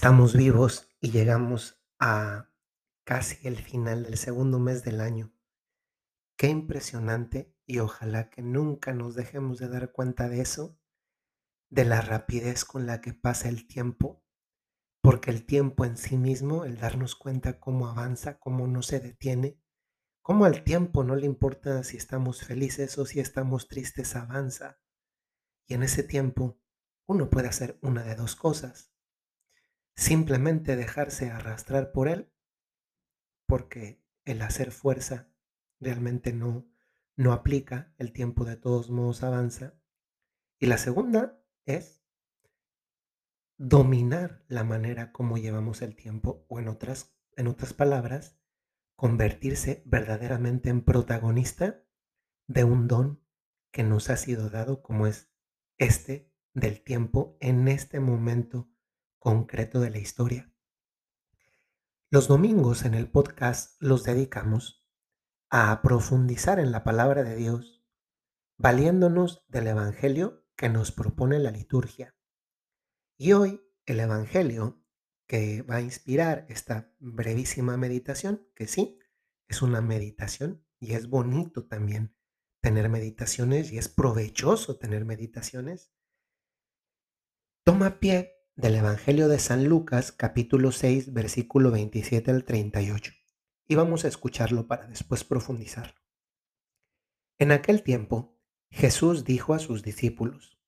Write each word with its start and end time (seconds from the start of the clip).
Estamos 0.00 0.34
vivos 0.34 0.88
y 0.98 1.10
llegamos 1.10 1.78
a 1.98 2.48
casi 3.04 3.46
el 3.46 3.58
final 3.58 4.04
del 4.04 4.16
segundo 4.16 4.58
mes 4.58 4.82
del 4.82 4.98
año. 4.98 5.30
Qué 6.38 6.48
impresionante 6.48 7.54
y 7.66 7.80
ojalá 7.80 8.30
que 8.30 8.40
nunca 8.40 8.94
nos 8.94 9.14
dejemos 9.14 9.58
de 9.58 9.68
dar 9.68 9.92
cuenta 9.92 10.30
de 10.30 10.40
eso, 10.40 10.80
de 11.68 11.84
la 11.84 12.00
rapidez 12.00 12.64
con 12.64 12.86
la 12.86 13.02
que 13.02 13.12
pasa 13.12 13.50
el 13.50 13.68
tiempo, 13.68 14.24
porque 15.02 15.30
el 15.30 15.44
tiempo 15.44 15.84
en 15.84 15.98
sí 15.98 16.16
mismo, 16.16 16.64
el 16.64 16.78
darnos 16.78 17.14
cuenta 17.14 17.60
cómo 17.60 17.86
avanza, 17.86 18.38
cómo 18.38 18.66
no 18.66 18.80
se 18.80 19.00
detiene, 19.00 19.60
cómo 20.22 20.46
al 20.46 20.64
tiempo 20.64 21.04
no 21.04 21.14
le 21.14 21.26
importa 21.26 21.84
si 21.84 21.98
estamos 21.98 22.42
felices 22.42 22.96
o 22.96 23.04
si 23.04 23.20
estamos 23.20 23.68
tristes, 23.68 24.16
avanza. 24.16 24.80
Y 25.66 25.74
en 25.74 25.82
ese 25.82 26.02
tiempo 26.02 26.58
uno 27.06 27.28
puede 27.28 27.48
hacer 27.48 27.78
una 27.82 28.02
de 28.02 28.14
dos 28.14 28.34
cosas 28.34 28.89
simplemente 30.00 30.76
dejarse 30.76 31.30
arrastrar 31.30 31.92
por 31.92 32.08
él, 32.08 32.32
porque 33.46 34.02
el 34.24 34.40
hacer 34.40 34.72
fuerza 34.72 35.28
realmente 35.78 36.32
no, 36.32 36.66
no 37.16 37.34
aplica, 37.34 37.92
el 37.98 38.10
tiempo 38.10 38.46
de 38.46 38.56
todos 38.56 38.88
modos 38.88 39.22
avanza. 39.22 39.78
Y 40.58 40.66
la 40.66 40.78
segunda 40.78 41.44
es 41.66 42.02
dominar 43.58 44.42
la 44.48 44.64
manera 44.64 45.12
como 45.12 45.36
llevamos 45.36 45.82
el 45.82 45.94
tiempo, 45.94 46.46
o 46.48 46.58
en 46.58 46.68
otras, 46.68 47.14
en 47.36 47.46
otras 47.46 47.74
palabras, 47.74 48.38
convertirse 48.96 49.82
verdaderamente 49.84 50.70
en 50.70 50.80
protagonista 50.82 51.84
de 52.46 52.64
un 52.64 52.88
don 52.88 53.22
que 53.70 53.82
nos 53.82 54.08
ha 54.08 54.16
sido 54.16 54.48
dado 54.48 54.82
como 54.82 55.06
es 55.06 55.30
este 55.76 56.32
del 56.54 56.82
tiempo 56.82 57.36
en 57.40 57.68
este 57.68 58.00
momento 58.00 58.69
concreto 59.20 59.80
de 59.80 59.90
la 59.90 59.98
historia. 59.98 60.50
Los 62.10 62.26
domingos 62.26 62.84
en 62.84 62.94
el 62.94 63.08
podcast 63.08 63.76
los 63.80 64.02
dedicamos 64.02 64.84
a 65.50 65.82
profundizar 65.82 66.58
en 66.58 66.72
la 66.72 66.82
palabra 66.84 67.22
de 67.22 67.36
Dios, 67.36 67.84
valiéndonos 68.56 69.44
del 69.48 69.68
Evangelio 69.68 70.46
que 70.56 70.70
nos 70.70 70.90
propone 70.90 71.38
la 71.38 71.50
liturgia. 71.50 72.16
Y 73.18 73.34
hoy 73.34 73.60
el 73.84 74.00
Evangelio 74.00 74.82
que 75.26 75.62
va 75.62 75.76
a 75.76 75.80
inspirar 75.82 76.46
esta 76.48 76.92
brevísima 76.98 77.76
meditación, 77.76 78.48
que 78.54 78.66
sí, 78.66 78.98
es 79.48 79.60
una 79.60 79.82
meditación 79.82 80.64
y 80.80 80.94
es 80.94 81.08
bonito 81.08 81.66
también 81.66 82.16
tener 82.62 82.88
meditaciones 82.88 83.70
y 83.70 83.78
es 83.78 83.88
provechoso 83.88 84.78
tener 84.78 85.04
meditaciones, 85.04 85.92
toma 87.64 88.00
pie 88.00 88.39
del 88.60 88.74
Evangelio 88.74 89.28
de 89.28 89.38
San 89.38 89.64
Lucas, 89.64 90.12
capítulo 90.12 90.70
6, 90.70 91.14
versículo 91.14 91.70
27 91.70 92.30
al 92.30 92.44
38. 92.44 93.12
Y 93.66 93.74
vamos 93.74 94.04
a 94.04 94.08
escucharlo 94.08 94.66
para 94.66 94.86
después 94.86 95.24
profundizarlo. 95.24 95.98
En 97.38 97.52
aquel 97.52 97.82
tiempo, 97.82 98.38
Jesús 98.70 99.24
dijo 99.24 99.54
a 99.54 99.60
sus 99.60 99.82
discípulos, 99.82 100.60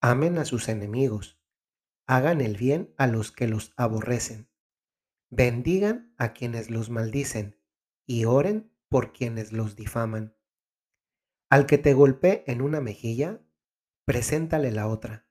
Amen 0.00 0.38
a 0.38 0.44
sus 0.44 0.68
enemigos, 0.68 1.40
hagan 2.08 2.40
el 2.40 2.56
bien 2.56 2.92
a 2.98 3.06
los 3.06 3.30
que 3.30 3.46
los 3.46 3.74
aborrecen, 3.76 4.50
bendigan 5.30 6.12
a 6.18 6.32
quienes 6.32 6.68
los 6.68 6.90
maldicen 6.90 7.60
y 8.06 8.24
oren 8.24 8.72
por 8.88 9.12
quienes 9.12 9.52
los 9.52 9.76
difaman. 9.76 10.36
Al 11.48 11.66
que 11.66 11.78
te 11.78 11.94
golpee 11.94 12.42
en 12.48 12.60
una 12.60 12.80
mejilla, 12.80 13.40
preséntale 14.04 14.72
la 14.72 14.88
otra. 14.88 15.28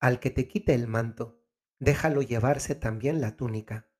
Al 0.00 0.18
que 0.18 0.30
te 0.30 0.48
quite 0.48 0.74
el 0.74 0.86
manto, 0.86 1.44
déjalo 1.78 2.22
llevarse 2.22 2.74
también 2.74 3.20
la 3.20 3.36
túnica. 3.36 3.90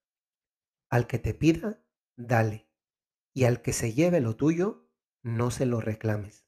Al 0.88 1.06
que 1.06 1.18
te 1.18 1.34
pida, 1.34 1.84
dale, 2.16 2.70
y 3.34 3.44
al 3.44 3.60
que 3.60 3.74
se 3.74 3.92
lleve 3.92 4.20
lo 4.20 4.34
tuyo, 4.34 4.90
no 5.22 5.50
se 5.50 5.66
lo 5.66 5.80
reclames. 5.82 6.46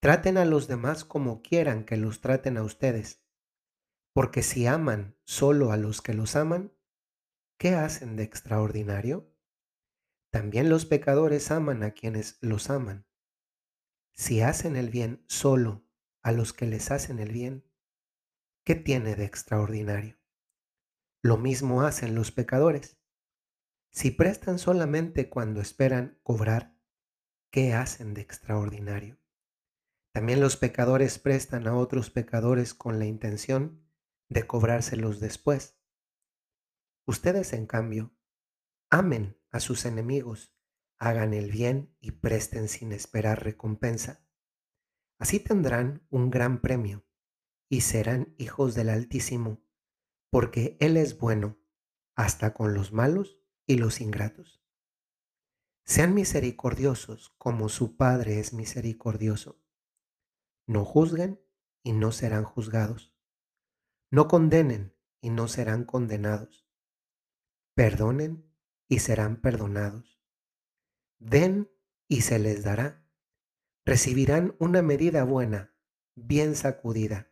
Traten 0.00 0.38
a 0.38 0.46
los 0.46 0.66
demás 0.66 1.04
como 1.04 1.42
quieran 1.42 1.84
que 1.84 1.98
los 1.98 2.22
traten 2.22 2.56
a 2.56 2.62
ustedes, 2.62 3.22
porque 4.14 4.42
si 4.42 4.66
aman 4.66 5.16
solo 5.24 5.70
a 5.70 5.76
los 5.76 6.00
que 6.00 6.14
los 6.14 6.34
aman, 6.34 6.72
¿qué 7.58 7.74
hacen 7.74 8.16
de 8.16 8.22
extraordinario? 8.22 9.30
También 10.30 10.70
los 10.70 10.86
pecadores 10.86 11.50
aman 11.50 11.82
a 11.82 11.92
quienes 11.92 12.38
los 12.40 12.70
aman. 12.70 13.06
Si 14.14 14.40
hacen 14.40 14.76
el 14.76 14.88
bien 14.88 15.22
solo 15.28 15.86
a 16.22 16.32
los 16.32 16.54
que 16.54 16.66
les 16.66 16.90
hacen 16.90 17.18
el 17.18 17.30
bien, 17.30 17.71
¿Qué 18.64 18.76
tiene 18.76 19.16
de 19.16 19.24
extraordinario? 19.24 20.20
Lo 21.20 21.36
mismo 21.36 21.82
hacen 21.82 22.14
los 22.14 22.30
pecadores. 22.30 22.96
Si 23.90 24.12
prestan 24.12 24.60
solamente 24.60 25.28
cuando 25.28 25.60
esperan 25.60 26.20
cobrar, 26.22 26.78
¿qué 27.50 27.72
hacen 27.74 28.14
de 28.14 28.20
extraordinario? 28.20 29.18
También 30.12 30.40
los 30.40 30.56
pecadores 30.56 31.18
prestan 31.18 31.66
a 31.66 31.74
otros 31.74 32.10
pecadores 32.10 32.72
con 32.72 33.00
la 33.00 33.04
intención 33.04 33.84
de 34.28 34.46
cobrárselos 34.46 35.18
después. 35.18 35.76
Ustedes, 37.04 37.54
en 37.54 37.66
cambio, 37.66 38.14
amen 38.90 39.36
a 39.50 39.58
sus 39.58 39.84
enemigos, 39.86 40.54
hagan 41.00 41.34
el 41.34 41.50
bien 41.50 41.96
y 41.98 42.12
presten 42.12 42.68
sin 42.68 42.92
esperar 42.92 43.42
recompensa. 43.42 44.24
Así 45.18 45.40
tendrán 45.40 46.06
un 46.10 46.30
gran 46.30 46.60
premio 46.60 47.04
y 47.72 47.80
serán 47.80 48.34
hijos 48.36 48.74
del 48.74 48.90
Altísimo, 48.90 49.64
porque 50.28 50.76
Él 50.78 50.98
es 50.98 51.16
bueno 51.16 51.58
hasta 52.14 52.52
con 52.52 52.74
los 52.74 52.92
malos 52.92 53.38
y 53.66 53.78
los 53.78 54.02
ingratos. 54.02 54.62
Sean 55.82 56.12
misericordiosos 56.12 57.30
como 57.38 57.70
su 57.70 57.96
Padre 57.96 58.40
es 58.40 58.52
misericordioso. 58.52 59.58
No 60.66 60.84
juzguen 60.84 61.40
y 61.82 61.92
no 61.92 62.12
serán 62.12 62.44
juzgados. 62.44 63.14
No 64.10 64.28
condenen 64.28 64.94
y 65.22 65.30
no 65.30 65.48
serán 65.48 65.84
condenados. 65.84 66.68
Perdonen 67.74 68.52
y 68.86 68.98
serán 68.98 69.40
perdonados. 69.40 70.20
Den 71.18 71.70
y 72.06 72.20
se 72.20 72.38
les 72.38 72.64
dará. 72.64 73.02
Recibirán 73.86 74.56
una 74.58 74.82
medida 74.82 75.24
buena, 75.24 75.74
bien 76.14 76.54
sacudida 76.54 77.31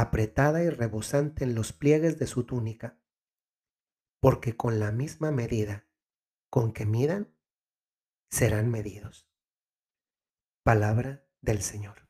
apretada 0.00 0.62
y 0.62 0.70
rebosante 0.70 1.42
en 1.42 1.56
los 1.56 1.72
pliegues 1.72 2.20
de 2.20 2.28
su 2.28 2.44
túnica, 2.44 3.00
porque 4.20 4.56
con 4.56 4.78
la 4.78 4.92
misma 4.92 5.32
medida 5.32 5.88
con 6.50 6.72
que 6.72 6.86
midan, 6.86 7.34
serán 8.30 8.70
medidos. 8.70 9.28
Palabra 10.62 11.26
del 11.40 11.62
Señor. 11.62 12.08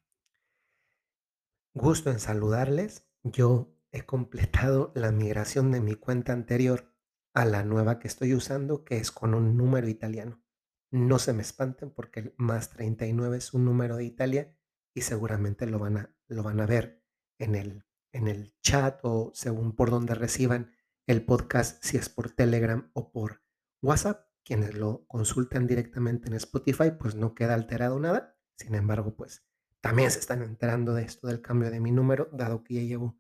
Gusto 1.73 2.11
en 2.11 2.21
saludarles. 2.21 3.09
Yo 3.23 3.75
he 3.91 4.05
completado 4.05 4.93
la 4.95 5.11
migración 5.11 5.73
de 5.73 5.81
mi 5.81 5.95
cuenta 5.95 6.35
anterior 6.35 6.95
a 7.33 7.47
la 7.47 7.65
nueva 7.65 7.99
que 7.99 8.09
estoy 8.09 8.35
usando, 8.35 8.85
que 8.85 8.99
es 8.99 9.11
con 9.11 9.33
un 9.33 9.57
número 9.57 9.89
italiano. 9.89 10.43
No 10.91 11.19
se 11.19 11.33
me 11.33 11.41
espanten 11.41 11.91
porque 11.91 12.21
el 12.21 12.35
más 12.37 12.69
39 12.69 13.39
es 13.39 13.55
un 13.55 13.65
número 13.65 13.97
de 13.97 14.05
Italia 14.05 14.55
y 14.95 15.01
seguramente 15.01 15.67
lo 15.67 15.79
van 15.79 15.97
a, 15.97 16.15
lo 16.29 16.43
van 16.43 16.61
a 16.61 16.67
ver 16.67 17.08
en 17.39 17.55
el, 17.55 17.85
en 18.13 18.29
el 18.29 18.55
chat 18.61 19.01
o 19.03 19.31
según 19.35 19.75
por 19.75 19.91
donde 19.91 20.15
reciban 20.15 20.73
el 21.07 21.25
podcast, 21.25 21.83
si 21.83 21.97
es 21.97 22.09
por 22.09 22.31
Telegram 22.31 22.91
o 22.93 23.11
por 23.11 23.43
WhatsApp. 23.83 24.27
Quienes 24.45 24.75
lo 24.75 25.07
consultan 25.07 25.67
directamente 25.67 26.29
en 26.29 26.35
Spotify, 26.35 26.91
pues 26.99 27.15
no 27.15 27.35
queda 27.35 27.55
alterado 27.55 27.99
nada. 28.01 28.39
Sin 28.57 28.75
embargo, 28.75 29.15
pues 29.15 29.47
también 29.81 30.11
se 30.11 30.21
están 30.21 30.43
enterando 30.43 30.95
de 30.95 31.03
esto 31.03 31.27
del 31.29 31.43
cambio 31.43 31.71
de 31.71 31.81
mi 31.81 31.93
número, 31.93 32.29
dado 32.33 32.65
que 32.65 32.75
ya 32.75 32.83
llevo 32.83 33.19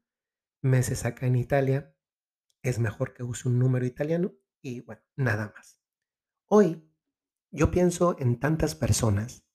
meses 0.62 1.04
acá 1.04 1.26
en 1.26 1.37
Italia. 1.37 1.94
Es 2.62 2.78
mejor 2.78 3.14
que 3.14 3.22
use 3.22 3.48
un 3.48 3.58
número 3.58 3.87
italiano 3.87 4.34
y 4.62 4.81
bueno, 4.81 5.02
nada 5.16 5.52
más. 5.54 5.81
Hoy 6.46 6.90
yo 7.50 7.70
pienso 7.70 8.16
en 8.19 8.40
tantas 8.40 8.75
personas 8.75 9.46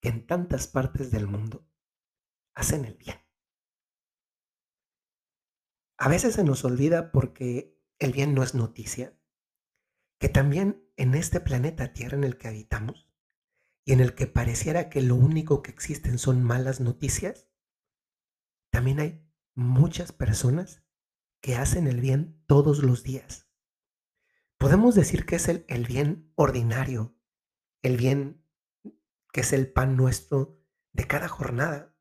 que 0.00 0.08
en 0.08 0.26
tantas 0.26 0.68
partes 0.68 1.10
del 1.10 1.26
mundo 1.26 1.66
hacen 2.54 2.84
el 2.84 2.94
bien. 2.94 3.16
A 5.98 6.08
veces 6.08 6.34
se 6.34 6.44
nos 6.44 6.64
olvida 6.64 7.10
porque 7.10 7.76
el 7.98 8.12
bien 8.12 8.32
no 8.32 8.44
es 8.44 8.54
noticia, 8.54 9.18
que 10.18 10.28
también 10.28 10.88
en 10.96 11.14
este 11.14 11.40
planeta 11.40 11.92
Tierra 11.92 12.16
en 12.16 12.22
el 12.22 12.38
que 12.38 12.46
habitamos 12.46 13.10
y 13.84 13.92
en 13.92 14.00
el 14.00 14.14
que 14.14 14.28
pareciera 14.28 14.90
que 14.90 15.02
lo 15.02 15.16
único 15.16 15.60
que 15.60 15.72
existen 15.72 16.18
son 16.18 16.42
malas 16.44 16.80
noticias, 16.80 17.48
también 18.70 19.00
hay 19.00 19.28
muchas 19.56 20.12
personas 20.12 20.84
que 21.40 21.56
hacen 21.56 21.88
el 21.88 22.00
bien 22.00 22.44
todos 22.46 22.84
los 22.84 23.02
días. 23.02 23.48
Podemos 24.56 24.94
decir 24.94 25.26
que 25.26 25.36
es 25.36 25.48
el, 25.48 25.64
el 25.68 25.84
bien 25.84 26.32
ordinario, 26.36 27.16
el 27.82 27.96
bien 27.96 28.44
que 29.32 29.40
es 29.40 29.52
el 29.52 29.72
pan 29.72 29.96
nuestro 29.96 30.60
de 30.92 31.08
cada 31.08 31.26
jornada. 31.26 31.96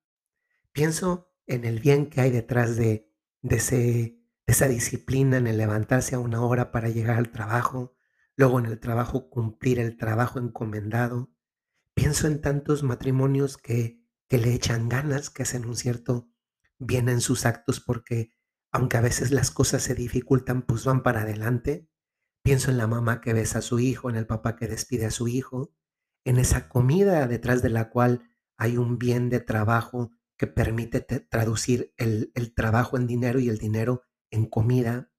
Pienso 0.72 1.34
en 1.48 1.66
el 1.66 1.80
bien 1.80 2.12
que 2.12 2.22
hay 2.22 2.30
detrás 2.30 2.76
de 2.76 3.12
de 3.42 4.20
esa 4.46 4.68
disciplina 4.68 5.38
en 5.38 5.48
el 5.48 5.58
levantarse 5.58 6.16
a 6.16 6.20
una 6.20 6.42
hora 6.44 6.72
para 6.72 6.90
llegar 6.90 7.18
al 7.18 7.32
trabajo, 7.32 7.96
luego 8.36 8.60
en 8.60 8.66
el 8.66 8.80
trabajo 8.80 9.30
cumplir 9.30 9.80
el 9.80 9.98
trabajo 9.98 10.40
encomendado. 10.40 11.32
Pienso 11.94 12.28
en 12.28 12.42
tantos 12.42 12.84
matrimonios 12.84 13.58
que, 13.58 14.04
que 14.28 14.38
le 14.38 14.54
echan 14.54 14.90
ganas, 14.90 15.30
que 15.30 15.44
hacen 15.44 15.66
un 15.66 15.76
cierto 15.76 16.30
bien 16.80 17.10
en 17.10 17.22
sus 17.22 17.46
actos 17.46 17.80
porque 17.80 18.32
aunque 18.72 18.98
a 18.98 19.02
veces 19.02 19.32
las 19.32 19.50
cosas 19.50 19.82
se 19.82 19.96
dificultan, 19.96 20.62
pues 20.62 20.86
van 20.86 21.02
para 21.02 21.22
adelante. 21.22 21.90
Pienso 22.44 22.70
en 22.70 22.78
la 22.78 22.88
mamá 22.88 23.22
que 23.22 23.34
besa 23.34 23.60
a 23.60 23.64
su 23.64 23.80
hijo, 23.80 24.10
en 24.10 24.16
el 24.16 24.28
papá 24.28 24.56
que 24.56 24.68
despide 24.68 25.06
a 25.06 25.12
su 25.12 25.28
hijo, 25.28 25.74
en 26.26 26.38
esa 26.38 26.70
comida 26.70 27.28
detrás 27.28 27.62
de 27.62 27.70
la 27.70 27.90
cual 27.90 28.30
hay 28.58 28.78
un 28.78 28.98
bien 28.98 29.30
de 29.30 29.40
trabajo 29.40 30.12
que 30.38 30.48
permite 30.48 31.02
traducir 31.02 31.94
el, 31.98 32.32
el 32.36 32.54
trabajo 32.54 32.98
en 32.98 33.08
dinero 33.08 33.40
y 33.40 33.50
el 33.50 33.58
dinero 33.58 34.04
en 34.30 34.46
comida. 34.46 35.12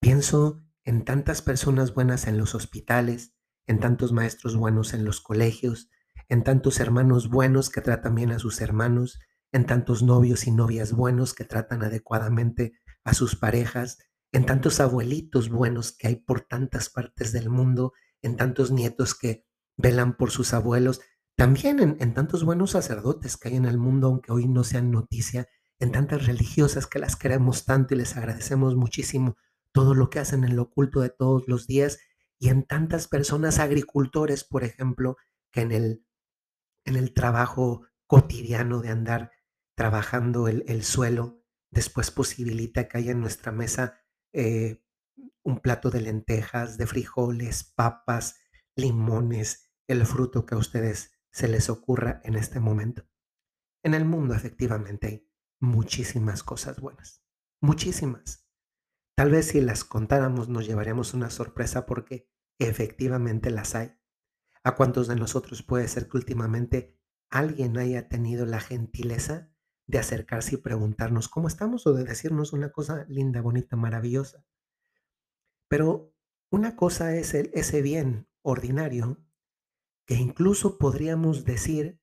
Pienso 0.00 0.62
en 0.84 1.04
tantas 1.04 1.42
personas 1.42 1.94
buenas 1.94 2.26
en 2.26 2.38
los 2.38 2.54
hospitales, 2.54 3.34
en 3.66 3.80
tantos 3.80 4.12
maestros 4.12 4.56
buenos 4.56 4.94
en 4.94 5.04
los 5.04 5.20
colegios, 5.20 5.90
en 6.28 6.44
tantos 6.44 6.80
hermanos 6.80 7.28
buenos 7.28 7.70
que 7.70 7.80
tratan 7.80 8.14
bien 8.14 8.32
a 8.32 8.38
sus 8.38 8.60
hermanos, 8.60 9.18
en 9.52 9.66
tantos 9.66 10.02
novios 10.02 10.46
y 10.46 10.50
novias 10.50 10.92
buenos 10.92 11.34
que 11.34 11.44
tratan 11.44 11.82
adecuadamente 11.82 12.74
a 13.04 13.14
sus 13.14 13.36
parejas, 13.36 13.98
en 14.32 14.44
tantos 14.44 14.80
abuelitos 14.80 15.48
buenos 15.48 15.92
que 15.92 16.08
hay 16.08 16.16
por 16.16 16.42
tantas 16.42 16.90
partes 16.90 17.32
del 17.32 17.48
mundo, 17.48 17.94
en 18.20 18.36
tantos 18.36 18.70
nietos 18.70 19.14
que 19.14 19.46
velan 19.76 20.16
por 20.16 20.30
sus 20.30 20.52
abuelos, 20.52 21.00
también 21.38 21.78
en, 21.78 22.14
tantos 22.14 22.42
buenos 22.42 22.72
sacerdotes 22.72 23.36
que 23.36 23.46
hay 23.46 23.54
en 23.54 23.64
el 23.64 23.78
mundo, 23.78 24.08
aunque 24.08 24.32
hoy 24.32 24.48
no 24.48 24.64
sean 24.64 24.90
noticia, 24.90 25.46
en 25.78 25.92
tantas 25.92 26.26
religiosas 26.26 26.88
que 26.88 26.98
las 26.98 27.14
queremos 27.14 27.64
tanto 27.64 27.94
y 27.94 27.98
les 27.98 28.16
agradecemos 28.16 28.74
muchísimo 28.74 29.36
todo 29.70 29.94
lo 29.94 30.10
que 30.10 30.18
hacen 30.18 30.42
en 30.42 30.56
lo 30.56 30.62
oculto 30.62 31.00
de 31.00 31.10
todos 31.10 31.46
los 31.46 31.68
días, 31.68 32.00
y 32.40 32.48
en 32.48 32.64
tantas 32.64 33.06
personas 33.06 33.60
agricultores, 33.60 34.42
por 34.42 34.64
ejemplo, 34.64 35.16
que 35.52 35.60
en 35.60 35.70
el, 35.70 36.04
en 36.84 36.96
el 36.96 37.14
trabajo 37.14 37.86
cotidiano 38.08 38.80
de 38.80 38.88
andar 38.88 39.30
trabajando 39.76 40.48
el, 40.48 40.64
el 40.66 40.82
suelo, 40.82 41.44
después 41.70 42.10
posibilita 42.10 42.88
que 42.88 42.98
haya 42.98 43.12
en 43.12 43.20
nuestra 43.20 43.52
mesa 43.52 44.00
eh, 44.32 44.82
un 45.44 45.60
plato 45.60 45.90
de 45.90 46.00
lentejas, 46.00 46.78
de 46.78 46.88
frijoles, 46.88 47.62
papas, 47.62 48.40
limones, 48.74 49.70
el 49.86 50.04
fruto 50.04 50.44
que 50.44 50.56
a 50.56 50.58
ustedes 50.58 51.12
se 51.38 51.46
les 51.46 51.70
ocurra 51.70 52.20
en 52.24 52.34
este 52.34 52.58
momento. 52.58 53.08
En 53.84 53.94
el 53.94 54.04
mundo 54.04 54.34
efectivamente 54.34 55.06
hay 55.06 55.30
muchísimas 55.60 56.42
cosas 56.42 56.80
buenas, 56.80 57.22
muchísimas. 57.60 58.44
Tal 59.16 59.30
vez 59.30 59.46
si 59.46 59.60
las 59.60 59.84
contáramos 59.84 60.48
nos 60.48 60.66
llevaríamos 60.66 61.14
una 61.14 61.30
sorpresa 61.30 61.86
porque 61.86 62.28
efectivamente 62.58 63.52
las 63.52 63.76
hay. 63.76 63.92
¿A 64.64 64.74
cuántos 64.74 65.06
de 65.06 65.14
nosotros 65.14 65.62
puede 65.62 65.86
ser 65.86 66.08
que 66.08 66.16
últimamente 66.16 66.98
alguien 67.30 67.78
haya 67.78 68.08
tenido 68.08 68.44
la 68.44 68.58
gentileza 68.58 69.48
de 69.86 69.98
acercarse 69.98 70.56
y 70.56 70.58
preguntarnos 70.58 71.28
cómo 71.28 71.46
estamos 71.46 71.86
o 71.86 71.92
de 71.92 72.02
decirnos 72.02 72.52
una 72.52 72.72
cosa 72.72 73.06
linda, 73.08 73.42
bonita, 73.42 73.76
maravillosa. 73.76 74.44
Pero 75.68 76.12
una 76.50 76.74
cosa 76.74 77.14
es 77.14 77.32
el, 77.34 77.52
ese 77.54 77.80
bien 77.80 78.26
ordinario 78.42 79.18
que 80.08 80.14
incluso 80.14 80.78
podríamos 80.78 81.44
decir 81.44 82.00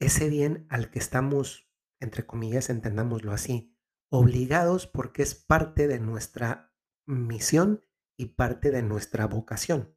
ese 0.00 0.30
bien 0.30 0.66
al 0.70 0.90
que 0.90 0.98
estamos, 0.98 1.70
entre 2.00 2.26
comillas, 2.26 2.70
entendámoslo 2.70 3.32
así, 3.32 3.76
obligados 4.10 4.86
porque 4.86 5.22
es 5.22 5.34
parte 5.34 5.86
de 5.86 6.00
nuestra 6.00 6.74
misión 7.04 7.84
y 8.16 8.34
parte 8.34 8.70
de 8.70 8.82
nuestra 8.82 9.26
vocación. 9.26 9.94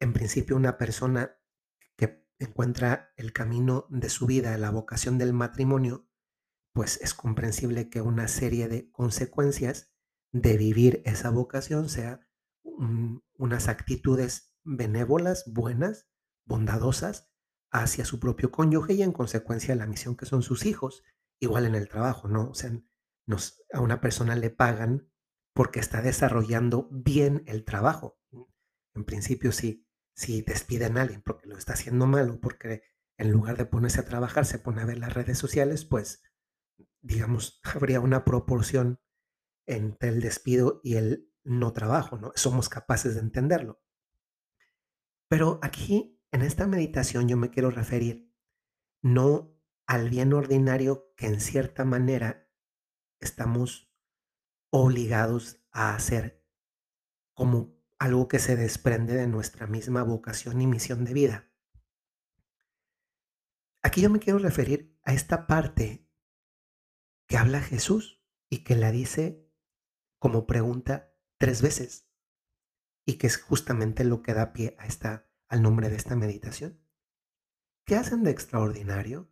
En 0.00 0.12
principio, 0.12 0.56
una 0.56 0.76
persona 0.76 1.38
que 1.96 2.26
encuentra 2.40 3.12
el 3.16 3.32
camino 3.32 3.86
de 3.88 4.08
su 4.08 4.26
vida, 4.26 4.58
la 4.58 4.70
vocación 4.70 5.18
del 5.18 5.32
matrimonio, 5.32 6.08
pues 6.72 7.00
es 7.00 7.14
comprensible 7.14 7.88
que 7.88 8.00
una 8.00 8.26
serie 8.26 8.66
de 8.66 8.90
consecuencias 8.90 9.94
de 10.32 10.56
vivir 10.56 11.00
esa 11.04 11.30
vocación 11.30 11.88
sea 11.88 12.28
unas 12.64 13.68
actitudes 13.68 14.52
benévolas, 14.64 15.44
buenas, 15.46 16.10
bondadosas 16.46 17.30
hacia 17.70 18.04
su 18.04 18.18
propio 18.20 18.50
cónyuge 18.50 18.94
y 18.94 19.02
en 19.02 19.12
consecuencia 19.12 19.74
la 19.74 19.86
misión 19.86 20.16
que 20.16 20.26
son 20.26 20.42
sus 20.42 20.64
hijos, 20.64 21.02
igual 21.40 21.66
en 21.66 21.74
el 21.74 21.88
trabajo, 21.88 22.28
¿no? 22.28 22.50
O 22.50 22.54
sea, 22.54 22.70
a 23.72 23.80
una 23.80 24.00
persona 24.00 24.36
le 24.36 24.50
pagan 24.50 25.10
porque 25.52 25.80
está 25.80 26.00
desarrollando 26.00 26.88
bien 26.90 27.42
el 27.46 27.64
trabajo. 27.64 28.18
En 28.94 29.04
principio, 29.04 29.52
si, 29.52 29.86
si 30.14 30.42
despiden 30.42 30.96
a 30.96 31.02
alguien 31.02 31.22
porque 31.22 31.48
lo 31.48 31.58
está 31.58 31.74
haciendo 31.74 32.06
mal 32.06 32.30
o 32.30 32.40
porque 32.40 32.82
en 33.18 33.32
lugar 33.32 33.56
de 33.56 33.66
ponerse 33.66 34.00
a 34.00 34.04
trabajar 34.04 34.46
se 34.46 34.58
pone 34.58 34.82
a 34.82 34.86
ver 34.86 34.98
las 34.98 35.14
redes 35.14 35.38
sociales, 35.38 35.84
pues 35.84 36.22
digamos, 37.00 37.60
habría 37.74 38.00
una 38.00 38.24
proporción 38.24 39.00
entre 39.66 40.10
el 40.10 40.20
despido 40.20 40.80
y 40.84 40.94
el 40.96 41.30
no 41.44 41.72
trabajo, 41.72 42.18
¿no? 42.18 42.32
Somos 42.34 42.68
capaces 42.68 43.14
de 43.14 43.20
entenderlo. 43.20 43.80
Pero 45.28 45.58
aquí, 45.62 46.15
en 46.32 46.42
esta 46.42 46.66
meditación, 46.66 47.28
yo 47.28 47.36
me 47.36 47.50
quiero 47.50 47.70
referir 47.70 48.34
no 49.02 49.56
al 49.86 50.10
bien 50.10 50.32
ordinario 50.32 51.14
que 51.16 51.26
en 51.26 51.40
cierta 51.40 51.84
manera 51.84 52.50
estamos 53.20 53.92
obligados 54.70 55.64
a 55.70 55.94
hacer 55.94 56.44
como 57.34 57.76
algo 57.98 58.28
que 58.28 58.38
se 58.38 58.56
desprende 58.56 59.14
de 59.14 59.26
nuestra 59.26 59.66
misma 59.66 60.02
vocación 60.02 60.60
y 60.60 60.66
misión 60.66 61.04
de 61.04 61.14
vida. 61.14 61.52
Aquí 63.82 64.00
yo 64.00 64.10
me 64.10 64.18
quiero 64.18 64.38
referir 64.38 64.98
a 65.04 65.12
esta 65.12 65.46
parte 65.46 66.10
que 67.28 67.36
habla 67.36 67.60
Jesús 67.60 68.24
y 68.50 68.64
que 68.64 68.74
la 68.74 68.90
dice 68.90 69.48
como 70.18 70.46
pregunta 70.46 71.14
tres 71.38 71.62
veces 71.62 72.10
y 73.06 73.18
que 73.18 73.28
es 73.28 73.36
justamente 73.36 74.04
lo 74.04 74.22
que 74.22 74.34
da 74.34 74.52
pie 74.52 74.76
a 74.78 74.86
esta, 74.86 75.25
al 75.48 75.62
nombre 75.62 75.88
de 75.88 75.96
esta 75.96 76.16
meditación. 76.16 76.80
¿Qué 77.84 77.96
hacen 77.96 78.24
de 78.24 78.30
extraordinario? 78.30 79.30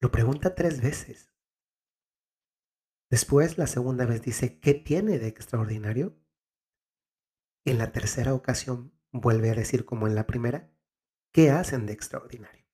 Lo 0.00 0.10
pregunta 0.10 0.54
tres 0.54 0.80
veces. 0.80 1.32
Después, 3.10 3.58
la 3.58 3.66
segunda 3.66 4.06
vez 4.06 4.22
dice, 4.22 4.60
¿qué 4.60 4.74
tiene 4.74 5.18
de 5.18 5.28
extraordinario? 5.28 6.16
En 7.64 7.78
la 7.78 7.92
tercera 7.92 8.34
ocasión 8.34 8.92
vuelve 9.12 9.50
a 9.50 9.54
decir 9.54 9.84
como 9.84 10.06
en 10.06 10.14
la 10.14 10.26
primera, 10.26 10.72
¿qué 11.32 11.50
hacen 11.50 11.86
de 11.86 11.92
extraordinario? 11.92 12.66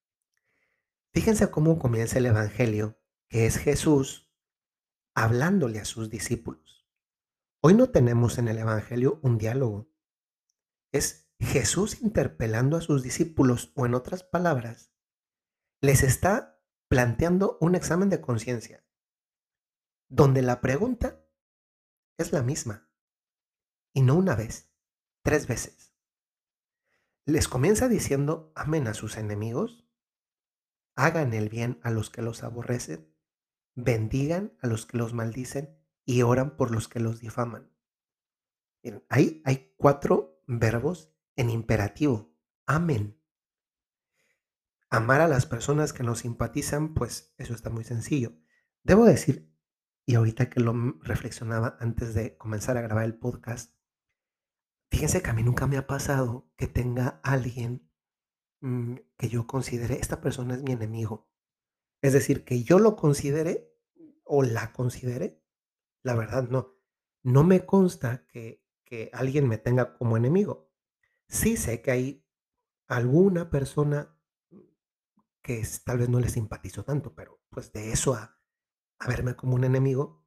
Fíjense 1.12 1.50
cómo 1.50 1.78
comienza 1.78 2.19
el 2.19 2.26
Evangelio, 2.26 3.00
que 3.28 3.47
es 3.47 3.57
Jesús 3.57 4.31
hablándole 5.14 5.81
a 5.81 5.87
sus 5.87 6.11
discípulos. 6.11 6.87
Hoy 7.62 7.75
no 7.75 7.90
tenemos 7.90 8.38
en 8.38 8.49
el 8.49 8.59
Evangelio 8.59 9.19
un 9.23 9.38
diálogo. 9.38 9.90
Es 10.92 11.25
Jesús 11.38 12.00
interpelando 12.02 12.76
a 12.76 12.81
sus 12.81 13.02
discípulos 13.02 13.73
o 13.75 13.87
en 13.87 13.95
otras 13.95 14.23
palabras, 14.23 14.93
les 15.81 16.02
está 16.02 16.62
planteando 16.88 17.59
un 17.61 17.75
examen 17.75 18.09
de 18.09 18.21
conciencia, 18.21 18.85
donde 20.09 20.43
la 20.43 20.61
pregunta 20.61 21.25
es 22.16 22.33
la 22.33 22.43
misma, 22.43 22.88
y 23.93 24.02
no 24.02 24.14
una 24.14 24.35
vez, 24.35 24.73
tres 25.23 25.47
veces. 25.47 25.95
Les 27.26 27.49
comienza 27.49 27.88
diciendo, 27.88 28.52
amen 28.55 28.87
a 28.87 28.95
sus 28.95 29.16
enemigos, 29.16 29.87
hagan 30.95 31.35
el 31.35 31.49
bien 31.49 31.81
a 31.83 31.90
los 31.90 32.09
que 32.09 32.23
los 32.23 32.43
aborrecen, 32.43 33.14
bendigan 33.75 34.57
a 34.61 34.66
los 34.69 34.87
que 34.87 34.97
los 34.97 35.12
maldicen 35.12 35.78
y 36.05 36.23
oran 36.23 36.57
por 36.57 36.71
los 36.71 36.88
que 36.88 37.00
los 37.00 37.21
difaman. 37.21 37.71
Ahí 39.09 39.43
hay 39.45 39.75
cuatro 39.76 40.40
verbos 40.47 41.15
en 41.37 41.50
imperativo. 41.50 42.35
Amén. 42.66 43.21
Amar 44.88 45.21
a 45.21 45.28
las 45.28 45.47
personas 45.47 45.93
que 45.93 46.02
nos 46.02 46.21
simpatizan, 46.21 46.95
pues 46.95 47.35
eso 47.38 47.55
está 47.55 47.71
muy 47.71 47.85
sencillo. 47.85 48.33
Debo 48.83 49.05
decir, 49.05 49.52
y 50.07 50.14
ahorita 50.14 50.49
que 50.49 50.61
lo 50.61 50.73
reflexionaba 51.02 51.76
antes 51.81 52.14
de 52.14 52.37
comenzar 52.37 52.76
a 52.76 52.83
grabar 52.83 53.05
el 53.05 53.19
podcast, 53.19 53.75
fíjense 54.90 55.23
que 55.23 55.31
a 55.31 55.33
mí 55.33 55.43
nunca 55.43 55.66
me 55.66 55.76
ha 55.76 55.87
pasado 55.87 56.49
que 56.57 56.69
tenga 56.69 57.21
alguien 57.25 57.90
mm, 58.61 58.95
que 59.19 59.28
yo 59.28 59.47
considere, 59.47 59.99
esta 59.99 60.21
persona 60.21 60.55
es 60.55 60.62
mi 60.62 60.73
enemigo. 60.73 61.28
Es 62.00 62.12
decir, 62.12 62.45
que 62.45 62.62
yo 62.62 62.78
lo 62.78 62.95
considere 62.95 63.75
o 64.23 64.45
la 64.45 64.73
considere, 64.73 65.43
la 66.02 66.14
verdad 66.14 66.49
no. 66.49 66.76
No 67.25 67.43
me 67.43 67.66
consta 67.66 68.25
que, 68.28 68.64
que 68.85 69.11
alguien 69.12 69.49
me 69.49 69.59
tenga 69.59 69.97
como 69.99 70.16
enemigo. 70.16 70.65
Sí 71.28 71.56
sé 71.56 71.83
que 71.83 71.90
hay 71.90 72.26
alguna 72.87 73.50
persona 73.50 74.16
que 75.42 75.62
tal 75.85 75.99
vez 75.99 76.09
no 76.09 76.21
le 76.21 76.28
simpatizo 76.28 76.85
tanto, 76.85 77.14
pero 77.14 77.40
pues 77.50 77.73
de 77.73 77.92
eso 77.92 78.14
a, 78.14 78.40
verme 79.06 79.37
como 79.37 79.54
un 79.54 79.64
enemigo, 79.64 80.25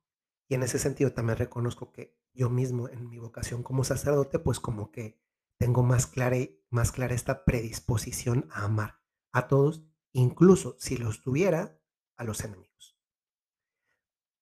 Y 0.47 0.55
en 0.55 0.63
ese 0.63 0.79
sentido 0.79 1.13
también 1.13 1.37
reconozco 1.37 1.91
que 1.91 2.17
yo 2.33 2.49
mismo 2.49 2.89
en 2.89 3.07
mi 3.09 3.19
vocación 3.19 3.61
como 3.61 3.83
sacerdote, 3.83 4.39
pues 4.39 4.59
como 4.59 4.91
que 4.91 5.21
tengo 5.59 5.83
más 5.83 6.07
clara, 6.07 6.37
más 6.69 6.91
clara 6.91 7.13
esta 7.13 7.45
predisposición 7.45 8.47
a 8.51 8.63
amar 8.63 9.01
a 9.31 9.47
todos, 9.47 9.85
incluso 10.11 10.75
si 10.79 10.97
los 10.97 11.21
tuviera 11.21 11.79
a 12.17 12.23
los 12.23 12.43
enemigos. 12.43 12.97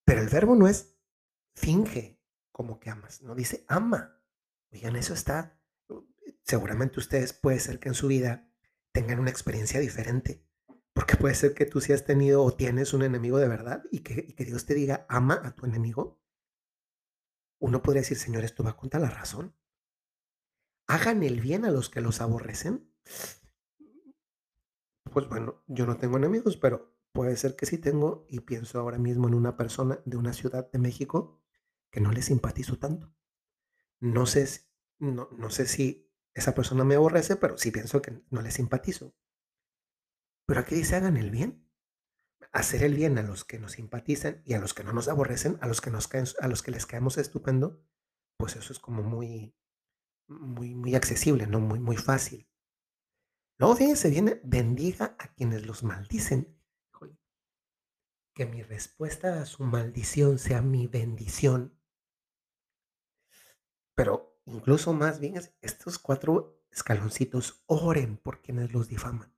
Pero 0.05 0.21
el 0.21 0.29
verbo 0.29 0.55
no 0.55 0.67
es 0.67 0.97
finge 1.55 2.21
como 2.51 2.79
que 2.79 2.89
amas, 2.89 3.21
no 3.21 3.35
dice 3.35 3.65
ama. 3.67 4.21
Oigan, 4.71 4.95
eso 4.95 5.13
está, 5.13 5.59
seguramente 6.43 6.99
ustedes 6.99 7.33
puede 7.33 7.59
ser 7.59 7.79
que 7.79 7.89
en 7.89 7.95
su 7.95 8.07
vida 8.07 8.49
tengan 8.91 9.19
una 9.19 9.29
experiencia 9.29 9.79
diferente 9.79 10.47
porque 10.97 11.15
puede 11.15 11.35
ser 11.35 11.53
que 11.53 11.67
tú 11.67 11.79
sí 11.79 11.93
has 11.93 12.05
tenido 12.05 12.43
o 12.43 12.55
tienes 12.55 12.91
un 12.91 13.03
enemigo 13.03 13.37
de 13.37 13.47
verdad 13.47 13.83
y 13.91 13.99
que, 13.99 14.33
que 14.33 14.45
Dios 14.45 14.65
te 14.65 14.73
diga, 14.73 15.05
ama 15.09 15.39
a 15.43 15.53
tu 15.53 15.67
enemigo. 15.67 16.19
Uno 17.59 17.83
podría 17.83 18.01
decir, 18.01 18.17
Señor, 18.17 18.43
esto 18.43 18.63
va 18.63 18.75
contra 18.75 18.99
la 18.99 19.11
razón. 19.11 19.53
Hagan 20.87 21.21
el 21.21 21.39
bien 21.39 21.65
a 21.65 21.69
los 21.69 21.91
que 21.91 22.01
los 22.01 22.19
aborrecen. 22.19 22.91
Pues 25.03 25.29
bueno, 25.29 25.63
yo 25.67 25.85
no 25.85 25.97
tengo 25.97 26.17
enemigos, 26.17 26.57
pero 26.57 26.97
puede 27.11 27.37
ser 27.37 27.55
que 27.55 27.67
sí 27.67 27.77
tengo 27.77 28.25
y 28.27 28.39
pienso 28.39 28.79
ahora 28.79 28.97
mismo 28.97 29.27
en 29.27 29.35
una 29.35 29.55
persona 29.55 29.99
de 30.05 30.17
una 30.17 30.33
ciudad 30.33 30.71
de 30.71 30.79
México 30.79 31.39
que 31.91 32.01
no 32.01 32.11
le 32.11 32.23
simpatizo 32.23 32.79
tanto. 32.79 33.13
No 33.99 34.25
sé, 34.25 34.47
no, 34.97 35.29
no 35.37 35.51
sé 35.51 35.67
si 35.67 36.06
esa 36.39 36.53
persona 36.53 36.83
me 36.83 36.95
aborrece, 36.95 37.35
pero 37.35 37.57
sí 37.57 37.71
pienso 37.71 38.01
que 38.01 38.21
no 38.29 38.41
le 38.41 38.51
simpatizo. 38.51 39.15
Pero 40.45 40.59
aquí 40.59 40.75
dice 40.75 40.95
hagan 40.95 41.17
el 41.17 41.31
bien. 41.31 41.67
Hacer 42.51 42.83
el 42.83 42.93
bien 42.93 43.17
a 43.17 43.23
los 43.23 43.43
que 43.43 43.59
nos 43.59 43.73
simpatizan 43.73 44.41
y 44.45 44.53
a 44.53 44.59
los 44.59 44.73
que 44.73 44.83
no 44.83 44.93
nos 44.93 45.07
aborrecen, 45.07 45.57
a 45.61 45.67
los 45.67 45.81
que, 45.81 45.89
nos 45.89 46.07
caen, 46.07 46.25
a 46.39 46.47
los 46.47 46.61
que 46.61 46.71
les 46.71 46.85
caemos 46.85 47.17
estupendo, 47.17 47.83
pues 48.37 48.55
eso 48.55 48.71
es 48.71 48.79
como 48.79 49.03
muy, 49.03 49.55
muy, 50.27 50.75
muy 50.75 50.95
accesible, 50.95 51.47
¿no? 51.47 51.59
Muy, 51.59 51.79
muy 51.79 51.97
fácil. 51.97 52.47
Luego 53.57 53.75
se 53.95 54.09
viene, 54.09 54.39
bendiga 54.43 55.15
a 55.17 55.33
quienes 55.33 55.65
los 55.65 55.83
maldicen. 55.83 56.55
Que 58.35 58.45
mi 58.45 58.61
respuesta 58.61 59.41
a 59.41 59.45
su 59.47 59.63
maldición 59.63 60.37
sea 60.37 60.61
mi 60.61 60.85
bendición. 60.85 61.75
Pero 63.95 64.36
incluso 64.47 64.93
más 64.93 65.19
bien 65.19 65.35
estos 65.61 65.99
cuatro 65.99 66.63
escaloncitos, 66.71 67.63
oren 67.65 68.17
por 68.17 68.41
quienes 68.41 68.71
los 68.71 68.87
difaman. 68.87 69.33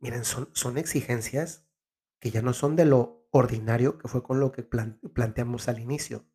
Miren, 0.00 0.24
son, 0.24 0.50
son 0.52 0.78
exigencias 0.78 1.68
que 2.20 2.30
ya 2.30 2.42
no 2.42 2.52
son 2.52 2.76
de 2.76 2.84
lo 2.84 3.26
ordinario, 3.30 3.98
que 3.98 4.08
fue 4.08 4.22
con 4.22 4.40
lo 4.40 4.52
que 4.52 4.62
planteamos 4.62 5.68
al 5.68 5.80
inicio. 5.80 6.26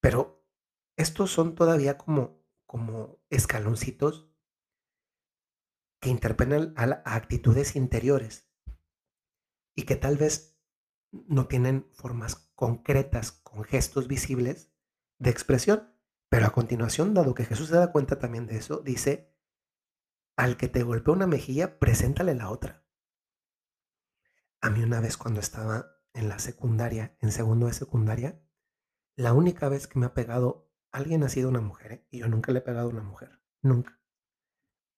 Pero 0.00 0.44
estos 0.96 1.30
son 1.30 1.54
todavía 1.54 1.98
como, 1.98 2.42
como 2.66 3.20
escaloncitos 3.30 4.30
que 6.00 6.10
interpelan 6.10 6.74
a, 6.76 7.02
a 7.04 7.16
actitudes 7.16 7.76
interiores 7.76 8.48
y 9.74 9.84
que 9.84 9.96
tal 9.96 10.16
vez 10.16 10.58
no 11.10 11.46
tienen 11.48 11.88
formas 11.92 12.36
concretas 12.54 13.32
con 13.32 13.64
gestos 13.64 14.08
visibles 14.08 14.75
de 15.18 15.30
expresión. 15.30 15.92
Pero 16.28 16.46
a 16.46 16.50
continuación, 16.50 17.14
dado 17.14 17.34
que 17.34 17.44
Jesús 17.44 17.68
se 17.68 17.76
da 17.76 17.92
cuenta 17.92 18.18
también 18.18 18.46
de 18.46 18.56
eso, 18.56 18.78
dice, 18.78 19.32
al 20.36 20.56
que 20.56 20.68
te 20.68 20.82
golpea 20.82 21.14
una 21.14 21.26
mejilla, 21.26 21.78
preséntale 21.78 22.34
la 22.34 22.50
otra. 22.50 22.84
A 24.60 24.70
mí 24.70 24.82
una 24.82 25.00
vez 25.00 25.16
cuando 25.16 25.40
estaba 25.40 25.96
en 26.12 26.28
la 26.28 26.38
secundaria, 26.38 27.16
en 27.20 27.30
segundo 27.30 27.66
de 27.66 27.74
secundaria, 27.74 28.42
la 29.16 29.32
única 29.32 29.68
vez 29.68 29.86
que 29.86 29.98
me 29.98 30.06
ha 30.06 30.14
pegado 30.14 30.66
alguien 30.90 31.22
ha 31.22 31.28
sido 31.28 31.48
una 31.48 31.60
mujer, 31.60 31.92
¿eh? 31.92 32.06
y 32.10 32.18
yo 32.20 32.28
nunca 32.28 32.52
le 32.52 32.60
he 32.60 32.62
pegado 32.62 32.88
a 32.88 32.92
una 32.92 33.02
mujer, 33.02 33.40
nunca. 33.62 34.00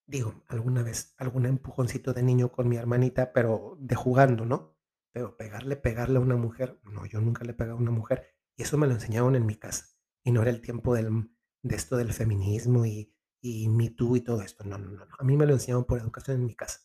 Digo, 0.07 0.43
alguna 0.49 0.83
vez, 0.83 1.15
algún 1.19 1.45
empujoncito 1.45 2.15
de 2.15 2.23
niño 2.23 2.51
con 2.51 2.69
mi 2.69 2.77
hermanita, 2.77 3.33
pero 3.33 3.77
de 3.79 3.95
jugando, 3.95 4.47
¿no? 4.47 4.79
Pero 5.13 5.37
pegarle, 5.37 5.77
pegarle 5.77 6.19
a 6.19 6.23
una 6.23 6.37
mujer, 6.37 6.81
no, 6.85 7.05
yo 7.05 7.21
nunca 7.21 7.45
le 7.45 7.51
he 7.51 7.55
pegado 7.55 7.77
a 7.77 7.81
una 7.81 7.91
mujer. 7.91 8.27
Y 8.57 8.63
eso 8.63 8.79
me 8.79 8.87
lo 8.87 8.95
enseñaron 8.95 9.37
en 9.37 9.45
mi 9.45 9.57
casa. 9.57 9.98
Y 10.29 10.33
no 10.33 10.43
era 10.43 10.51
el 10.51 10.61
tiempo 10.61 10.95
del, 10.95 11.31
de 11.63 11.77
esto 11.77 11.97
del 11.97 12.13
feminismo 12.13 12.85
y 12.87 13.13
y 13.41 13.69
Me 13.69 13.91
Too 13.91 14.17
y 14.17 14.21
todo 14.21 14.43
esto. 14.43 14.65
No, 14.65 14.79
no, 14.79 14.91
no, 14.91 15.07
A 15.19 15.25
mí 15.25 15.37
me 15.37 15.47
lo 15.47 15.55
enseñaron 15.55 15.85
por 15.85 15.99
educación 15.99 16.39
en 16.39 16.47
mi 16.47 16.55
casa. 16.55 16.81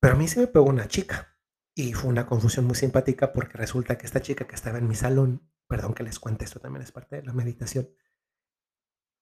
Pero 0.00 0.14
a 0.14 0.16
mí 0.16 0.28
se 0.28 0.40
me 0.40 0.46
pegó 0.46 0.66
una 0.66 0.88
chica 0.88 1.36
y 1.74 1.92
fue 1.92 2.10
una 2.10 2.26
confusión 2.26 2.66
muy 2.66 2.76
simpática 2.76 3.32
porque 3.32 3.58
resulta 3.58 3.98
que 3.98 4.06
esta 4.06 4.20
chica 4.20 4.46
que 4.46 4.54
estaba 4.54 4.78
en 4.78 4.88
mi 4.88 4.94
salón, 4.94 5.50
perdón 5.68 5.94
que 5.94 6.02
les 6.02 6.18
cuente, 6.18 6.44
esto 6.44 6.60
también 6.60 6.82
es 6.82 6.92
parte 6.92 7.16
de 7.16 7.22
la 7.24 7.32
meditación, 7.32 7.88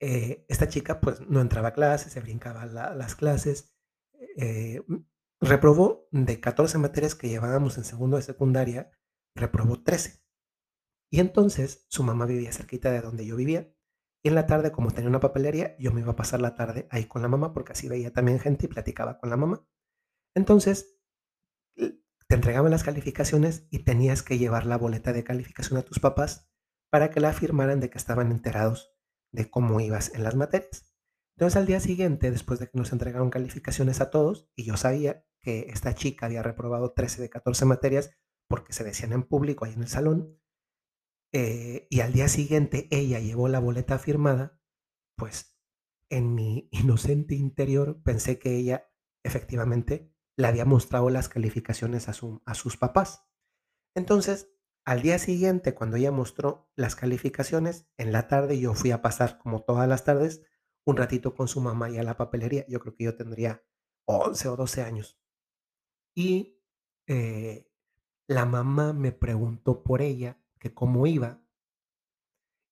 eh, 0.00 0.44
esta 0.48 0.68
chica 0.68 1.00
pues 1.00 1.20
no 1.22 1.40
entraba 1.40 1.68
a 1.68 1.72
clases, 1.72 2.12
se 2.12 2.20
brincaba 2.20 2.66
las 2.66 3.14
clases, 3.14 3.74
eh, 4.36 4.82
reprobó 5.40 6.08
de 6.10 6.40
14 6.40 6.76
materias 6.78 7.14
que 7.14 7.28
llevábamos 7.28 7.78
en 7.78 7.84
segundo 7.84 8.18
de 8.18 8.22
secundaria, 8.22 8.90
reprobó 9.34 9.82
13. 9.82 10.25
Y 11.10 11.20
entonces 11.20 11.86
su 11.88 12.02
mamá 12.02 12.26
vivía 12.26 12.52
cerquita 12.52 12.90
de 12.90 13.00
donde 13.00 13.26
yo 13.26 13.36
vivía 13.36 13.72
y 14.26 14.28
en 14.28 14.34
la 14.34 14.48
tarde, 14.48 14.72
como 14.72 14.90
tenía 14.90 15.08
una 15.08 15.20
papelería, 15.20 15.76
yo 15.78 15.92
me 15.92 16.00
iba 16.00 16.10
a 16.10 16.16
pasar 16.16 16.40
la 16.40 16.56
tarde 16.56 16.88
ahí 16.90 17.04
con 17.04 17.22
la 17.22 17.28
mamá 17.28 17.52
porque 17.52 17.72
así 17.72 17.88
veía 17.88 18.12
también 18.12 18.40
gente 18.40 18.66
y 18.66 18.68
platicaba 18.68 19.18
con 19.18 19.30
la 19.30 19.36
mamá. 19.36 19.64
Entonces, 20.34 20.98
te 21.76 22.34
entregaban 22.34 22.72
las 22.72 22.82
calificaciones 22.82 23.68
y 23.70 23.84
tenías 23.84 24.24
que 24.24 24.36
llevar 24.36 24.66
la 24.66 24.78
boleta 24.78 25.12
de 25.12 25.22
calificación 25.22 25.78
a 25.78 25.82
tus 25.82 26.00
papás 26.00 26.50
para 26.90 27.10
que 27.12 27.20
la 27.20 27.28
afirmaran 27.28 27.78
de 27.78 27.88
que 27.88 27.98
estaban 27.98 28.32
enterados 28.32 28.96
de 29.32 29.48
cómo 29.48 29.78
ibas 29.78 30.12
en 30.12 30.24
las 30.24 30.34
materias. 30.34 30.92
Entonces 31.36 31.56
al 31.56 31.66
día 31.66 31.78
siguiente, 31.78 32.32
después 32.32 32.58
de 32.58 32.68
que 32.68 32.78
nos 32.78 32.90
entregaron 32.90 33.30
calificaciones 33.30 34.00
a 34.00 34.10
todos, 34.10 34.50
y 34.56 34.64
yo 34.64 34.76
sabía 34.76 35.24
que 35.40 35.66
esta 35.68 35.94
chica 35.94 36.26
había 36.26 36.42
reprobado 36.42 36.94
13 36.94 37.22
de 37.22 37.30
14 37.30 37.64
materias 37.64 38.10
porque 38.48 38.72
se 38.72 38.82
decían 38.82 39.12
en 39.12 39.22
público 39.22 39.64
ahí 39.64 39.74
en 39.74 39.82
el 39.82 39.88
salón, 39.88 40.36
eh, 41.32 41.86
y 41.90 42.00
al 42.00 42.12
día 42.12 42.28
siguiente 42.28 42.88
ella 42.90 43.20
llevó 43.20 43.48
la 43.48 43.60
boleta 43.60 43.98
firmada, 43.98 44.60
pues 45.16 45.56
en 46.10 46.34
mi 46.34 46.68
inocente 46.72 47.34
interior 47.34 48.02
pensé 48.02 48.38
que 48.38 48.56
ella 48.56 48.90
efectivamente 49.24 50.12
le 50.36 50.46
había 50.46 50.64
mostrado 50.64 51.10
las 51.10 51.28
calificaciones 51.28 52.08
a, 52.08 52.14
a 52.44 52.54
sus 52.54 52.76
papás. 52.76 53.26
Entonces, 53.94 54.52
al 54.84 55.02
día 55.02 55.18
siguiente, 55.18 55.74
cuando 55.74 55.96
ella 55.96 56.12
mostró 56.12 56.70
las 56.76 56.94
calificaciones, 56.94 57.88
en 57.96 58.12
la 58.12 58.28
tarde 58.28 58.60
yo 58.60 58.74
fui 58.74 58.92
a 58.92 59.02
pasar, 59.02 59.38
como 59.38 59.64
todas 59.64 59.88
las 59.88 60.04
tardes, 60.04 60.44
un 60.86 60.96
ratito 60.96 61.34
con 61.34 61.48
su 61.48 61.60
mamá 61.60 61.90
y 61.90 61.98
a 61.98 62.04
la 62.04 62.16
papelería. 62.16 62.64
Yo 62.68 62.78
creo 62.80 62.94
que 62.94 63.04
yo 63.04 63.16
tendría 63.16 63.64
11 64.06 64.48
o 64.48 64.56
12 64.56 64.82
años. 64.82 65.20
Y 66.14 66.62
eh, 67.08 67.68
la 68.28 68.46
mamá 68.46 68.92
me 68.92 69.12
preguntó 69.12 69.82
por 69.82 70.02
ella 70.02 70.40
cómo 70.74 71.06
iba. 71.06 71.42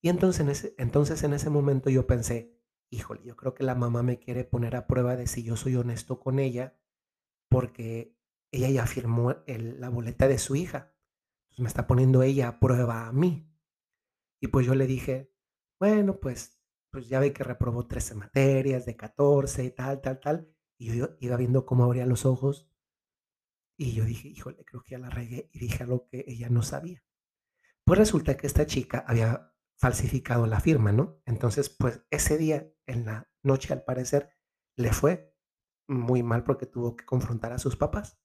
Y 0.02 0.08
entonces 0.08 0.40
en, 0.40 0.48
ese, 0.50 0.74
entonces 0.78 1.22
en 1.22 1.32
ese 1.32 1.50
momento 1.50 1.90
yo 1.90 2.06
pensé, 2.06 2.54
híjole, 2.90 3.22
yo 3.24 3.36
creo 3.36 3.54
que 3.54 3.64
la 3.64 3.74
mamá 3.74 4.02
me 4.02 4.18
quiere 4.18 4.44
poner 4.44 4.76
a 4.76 4.86
prueba 4.86 5.16
de 5.16 5.26
si 5.26 5.42
yo 5.42 5.56
soy 5.56 5.76
honesto 5.76 6.20
con 6.20 6.38
ella, 6.38 6.78
porque 7.48 8.16
ella 8.50 8.68
ya 8.70 8.86
firmó 8.86 9.34
la 9.46 9.88
boleta 9.88 10.28
de 10.28 10.38
su 10.38 10.56
hija. 10.56 10.94
Me 11.56 11.68
está 11.68 11.86
poniendo 11.86 12.22
ella 12.22 12.48
a 12.48 12.60
prueba 12.60 13.06
a 13.06 13.12
mí. 13.12 13.50
Y 14.40 14.48
pues 14.48 14.66
yo 14.66 14.74
le 14.74 14.86
dije, 14.86 15.32
bueno, 15.78 16.18
pues, 16.20 16.60
pues 16.90 17.08
ya 17.08 17.20
ve 17.20 17.32
que 17.32 17.44
reprobó 17.44 17.86
13 17.86 18.14
materias 18.14 18.86
de 18.86 18.96
14 18.96 19.64
y 19.64 19.70
tal, 19.70 20.00
tal, 20.00 20.20
tal. 20.20 20.54
Y 20.78 20.96
yo 20.96 21.16
iba 21.20 21.36
viendo 21.36 21.64
cómo 21.64 21.84
abría 21.84 22.06
los 22.06 22.26
ojos. 22.26 22.68
Y 23.76 23.92
yo 23.92 24.04
dije, 24.04 24.28
híjole, 24.28 24.64
creo 24.64 24.82
que 24.82 24.92
ya 24.92 24.98
la 24.98 25.10
regué. 25.10 25.48
Y 25.52 25.58
dije 25.60 25.82
algo 25.82 26.06
que 26.06 26.24
ella 26.26 26.48
no 26.48 26.62
sabía. 26.62 27.02
Pues 27.84 27.98
resulta 27.98 28.36
que 28.36 28.46
esta 28.46 28.66
chica 28.66 29.04
había 29.06 29.54
falsificado 29.76 30.46
la 30.46 30.60
firma, 30.60 30.92
¿no? 30.92 31.20
Entonces, 31.26 31.68
pues 31.68 32.02
ese 32.10 32.38
día, 32.38 32.72
en 32.86 33.04
la 33.04 33.30
noche, 33.42 33.72
al 33.72 33.84
parecer, 33.84 34.30
le 34.76 34.92
fue 34.92 35.34
muy 35.86 36.22
mal 36.22 36.44
porque 36.44 36.66
tuvo 36.66 36.96
que 36.96 37.04
confrontar 37.04 37.52
a 37.52 37.58
sus 37.58 37.76
papás. 37.76 38.18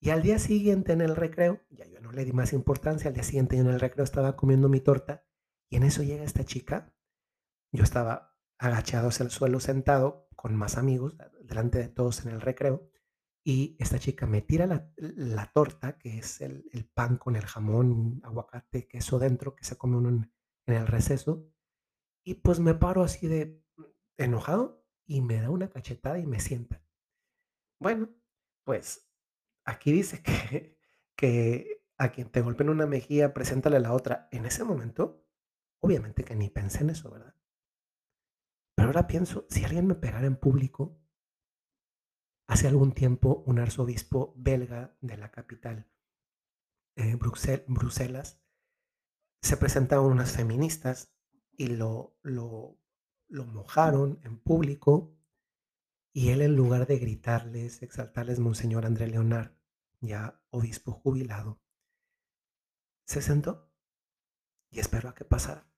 Y 0.00 0.10
al 0.10 0.22
día 0.22 0.38
siguiente 0.38 0.92
en 0.92 1.00
el 1.00 1.16
recreo, 1.16 1.60
ya 1.70 1.86
yo 1.86 2.00
no 2.00 2.12
le 2.12 2.24
di 2.24 2.32
más 2.32 2.52
importancia, 2.52 3.08
al 3.08 3.14
día 3.14 3.24
siguiente 3.24 3.56
yo 3.56 3.62
en 3.62 3.70
el 3.70 3.80
recreo 3.80 4.04
estaba 4.04 4.36
comiendo 4.36 4.68
mi 4.68 4.80
torta 4.80 5.24
y 5.70 5.76
en 5.76 5.82
eso 5.82 6.02
llega 6.02 6.24
esta 6.24 6.44
chica. 6.44 6.94
Yo 7.72 7.82
estaba 7.82 8.36
agachado 8.58 9.08
hacia 9.08 9.24
el 9.24 9.30
suelo 9.30 9.60
sentado 9.60 10.28
con 10.36 10.54
más 10.54 10.78
amigos, 10.78 11.16
delante 11.42 11.78
de 11.78 11.88
todos 11.88 12.24
en 12.24 12.32
el 12.32 12.40
recreo, 12.40 12.88
y 13.48 13.78
esta 13.78 13.98
chica 13.98 14.26
me 14.26 14.42
tira 14.42 14.66
la, 14.98 15.52
torta, 15.54 15.96
que 15.96 16.18
es 16.18 16.42
el, 16.42 16.90
pan 16.92 17.16
con 17.16 17.34
el 17.34 17.46
jamón, 17.46 18.20
aguacate, 18.22 18.86
queso 18.86 19.18
dentro, 19.18 19.56
que 19.56 19.64
se 19.64 19.78
come 19.78 19.96
uno 19.96 20.10
en, 20.10 20.30
el 20.66 20.86
receso. 20.86 21.50
Y 22.22 22.34
pues 22.34 22.60
me 22.60 22.74
paro 22.74 23.02
así 23.02 23.26
de 23.26 23.64
enojado 24.18 24.84
y 25.06 25.22
me 25.22 25.40
da 25.40 25.48
una 25.48 25.70
cachetada 25.70 26.18
y 26.18 26.26
me 26.26 26.40
sienta. 26.40 26.84
Bueno, 27.80 28.10
pues 28.64 29.10
aquí 29.64 29.92
dice 29.92 30.22
que, 30.22 30.76
que 31.16 31.86
a 31.96 32.12
quien 32.12 32.30
te 32.30 32.42
golpea 32.42 32.66
en 32.66 32.70
una 32.72 32.86
mejilla, 32.86 33.32
preséntale 33.32 33.80
la 33.80 33.94
otra. 33.94 34.28
En 34.30 34.44
ese 34.44 34.62
momento, 34.62 35.24
obviamente 35.80 36.22
que 36.22 36.36
ni 36.36 36.50
pensé 36.50 36.82
en 36.82 36.90
eso, 36.90 37.10
¿verdad? 37.10 37.34
Pero 38.74 38.88
ahora 38.88 39.06
pienso, 39.06 39.46
si 39.48 39.64
alguien 39.64 39.86
me 39.86 39.94
pegara 39.94 40.26
en 40.26 40.36
público, 40.36 41.00
hace 42.48 42.66
algún 42.66 42.92
tiempo 42.92 43.44
un 43.46 43.60
arzobispo 43.60 44.34
belga 44.36 44.96
de 45.00 45.16
la 45.16 45.30
capital, 45.30 45.88
eh, 46.96 47.16
Bruselas, 47.68 48.42
se 49.40 49.56
presentaron 49.56 50.06
unas 50.06 50.32
feministas 50.32 51.14
y 51.52 51.68
lo, 51.68 52.18
lo, 52.22 52.76
lo 53.28 53.44
mojaron 53.44 54.18
en 54.24 54.40
público 54.40 55.14
y 56.12 56.30
él 56.30 56.42
en 56.42 56.56
lugar 56.56 56.86
de 56.86 56.98
gritarles, 56.98 57.82
exaltarles, 57.82 58.40
Monseñor 58.40 58.86
André 58.86 59.06
Leonard, 59.06 59.52
ya 60.00 60.42
obispo 60.50 60.92
jubilado, 60.92 61.60
se 63.04 63.22
sentó 63.22 63.70
y 64.70 64.80
esperó 64.80 65.10
a 65.10 65.14
que 65.14 65.24
pasara. 65.24 65.70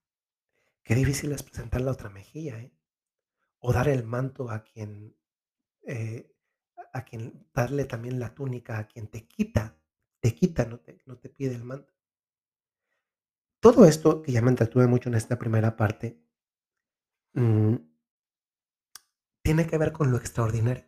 Qué 0.83 0.95
difícil 0.95 1.33
es 1.33 1.43
presentar 1.43 1.81
la 1.81 1.93
otra 1.93 2.11
mejilla, 2.11 2.59
¿eh? 2.61 2.73
O 3.59 3.73
dar 3.73 3.89
el 3.89 4.05
manto 4.05 4.51
a 4.51 4.63
quien, 4.63 5.17
eh, 5.83 6.35
a 6.93 7.05
quien, 7.05 7.47
darle 7.55 7.85
también 7.85 8.19
la 8.19 8.35
túnica 8.35 8.79
a 8.79 8.87
quien 8.87 9.09
te 9.09 9.27
quita, 9.27 9.77
te 10.21 10.35
quita, 10.35 10.65
no 10.65 10.81
te, 10.81 10.99
no 11.07 11.17
te 11.17 11.29
pide 11.29 11.55
el 11.55 11.65
manto. 11.65 11.93
Todo 13.61 13.85
esto, 13.85 14.23
que 14.23 14.33
ya 14.33 14.43
me 14.43 14.51
entretuve 14.51 14.87
mucho 14.87 15.09
en 15.09 15.15
esta 15.15 15.39
primera 15.39 15.77
parte, 15.77 16.19
mm, 17.35 17.77
tiene 19.43 19.67
que 19.67 19.79
ver 19.79 19.93
con 19.93 20.11
lo 20.11 20.17
extraordinario. 20.17 20.87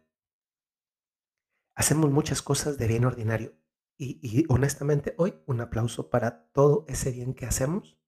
Hacemos 1.75 2.11
muchas 2.11 2.43
cosas 2.43 2.79
de 2.79 2.87
bien 2.87 3.05
ordinario 3.05 3.55
y, 3.99 4.45
honestamente 4.49 5.15
hoy 5.19 5.35
un 5.47 5.61
aplauso 5.61 6.11
para 6.11 6.51
todo 6.53 6.85
ese 6.89 7.13
bien 7.13 7.35
que 7.35 7.47
hacemos, 7.47 7.99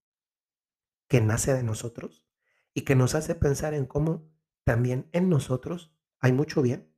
que 1.08 1.20
nace 1.20 1.54
de 1.54 1.62
nosotros 1.62 2.26
y 2.72 2.82
que 2.82 2.94
nos 2.94 3.14
hace 3.14 3.34
pensar 3.34 3.74
en 3.74 3.86
cómo 3.86 4.30
también 4.64 5.08
en 5.12 5.28
nosotros 5.28 5.94
hay 6.20 6.32
mucho 6.32 6.62
bien. 6.62 6.93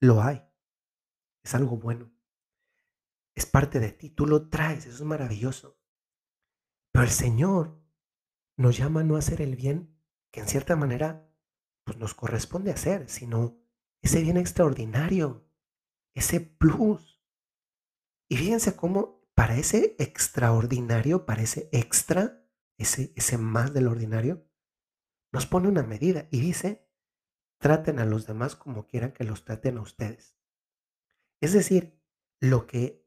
Lo 0.00 0.22
hay. 0.22 0.42
Es 1.42 1.54
algo 1.54 1.76
bueno. 1.76 2.12
Es 3.34 3.46
parte 3.46 3.80
de 3.80 3.92
ti. 3.92 4.10
Tú 4.10 4.26
lo 4.26 4.48
traes. 4.48 4.86
Eso 4.86 4.96
es 4.96 5.02
maravilloso. 5.02 5.78
Pero 6.92 7.04
el 7.04 7.10
Señor 7.10 7.80
nos 8.56 8.76
llama 8.76 9.00
a 9.00 9.04
no 9.04 9.16
hacer 9.16 9.40
el 9.40 9.56
bien 9.56 9.96
que 10.30 10.40
en 10.40 10.48
cierta 10.48 10.76
manera 10.76 11.30
pues 11.84 11.96
nos 11.98 12.14
corresponde 12.14 12.70
hacer, 12.70 13.08
sino 13.08 13.58
ese 14.02 14.20
bien 14.20 14.36
extraordinario, 14.36 15.48
ese 16.14 16.40
plus 16.40 17.18
y 18.28 18.36
fíjense 18.36 18.76
cómo 18.76 19.26
para 19.34 19.56
ese 19.56 19.96
extraordinario, 19.98 21.24
para 21.24 21.42
ese 21.42 21.68
extra, 21.72 22.44
ese, 22.76 23.12
ese 23.16 23.38
más 23.38 23.72
del 23.72 23.88
ordinario, 23.88 24.46
nos 25.32 25.46
pone 25.46 25.68
una 25.68 25.82
medida 25.82 26.28
y 26.30 26.40
dice, 26.40 26.87
traten 27.58 27.98
a 27.98 28.04
los 28.04 28.26
demás 28.26 28.56
como 28.56 28.86
quieran 28.86 29.12
que 29.12 29.24
los 29.24 29.44
traten 29.44 29.78
a 29.78 29.82
ustedes. 29.82 30.36
Es 31.40 31.52
decir, 31.52 32.00
lo 32.40 32.66
que 32.66 33.06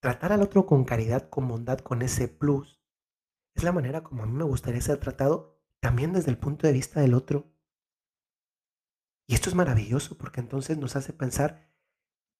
tratar 0.00 0.32
al 0.32 0.42
otro 0.42 0.66
con 0.66 0.84
caridad, 0.84 1.28
con 1.28 1.48
bondad, 1.48 1.78
con 1.78 2.02
ese 2.02 2.28
plus, 2.28 2.80
es 3.54 3.64
la 3.64 3.72
manera 3.72 4.02
como 4.02 4.22
a 4.22 4.26
mí 4.26 4.32
me 4.32 4.44
gustaría 4.44 4.80
ser 4.80 4.98
tratado 4.98 5.60
también 5.80 6.12
desde 6.12 6.30
el 6.30 6.38
punto 6.38 6.66
de 6.66 6.72
vista 6.72 7.00
del 7.00 7.14
otro. 7.14 7.52
Y 9.26 9.34
esto 9.34 9.48
es 9.48 9.54
maravilloso 9.54 10.16
porque 10.18 10.40
entonces 10.40 10.78
nos 10.78 10.96
hace 10.96 11.12
pensar 11.12 11.70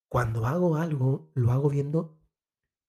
cuando 0.09 0.47
hago 0.47 0.77
algo, 0.77 1.31
lo 1.35 1.53
hago 1.53 1.69
viendo 1.71 2.19